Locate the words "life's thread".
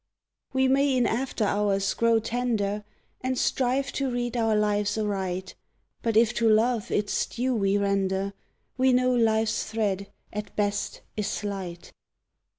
9.13-10.11